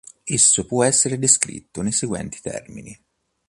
Esso 0.25 0.65
può 0.65 0.83
essere 0.83 1.19
descritto 1.19 1.83
nei 1.83 1.91
seguenti 1.91 2.39
termini. 2.41 2.99